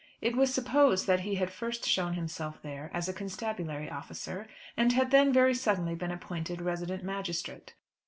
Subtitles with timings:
[0.19, 4.93] It was supposed that he had first shown himself there as a constabulary officer, and
[4.93, 7.75] had then very suddenly been appointed resident magistrate.